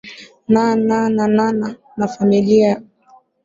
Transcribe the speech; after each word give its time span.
na 0.51 0.63
na 0.87 0.97
nana 1.15 1.45
na 1.97 2.07
familia 2.15 2.73